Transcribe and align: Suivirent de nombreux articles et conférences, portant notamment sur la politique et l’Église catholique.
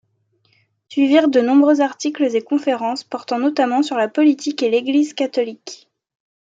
Suivirent 0.89 1.27
de 1.27 1.41
nombreux 1.41 1.79
articles 1.81 2.23
et 2.23 2.41
conférences, 2.41 3.03
portant 3.03 3.37
notamment 3.37 3.83
sur 3.83 3.97
la 3.97 4.07
politique 4.07 4.63
et 4.63 4.71
l’Église 4.71 5.13
catholique. 5.13 5.91